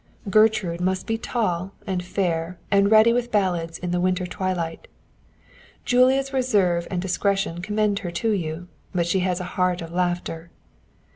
[0.31, 4.87] Gertrude must be tall and fair and ready with ballads in the winter twilight.
[5.85, 10.49] Julia's reserve and discretion commend her to you; but she has a heart of laughter.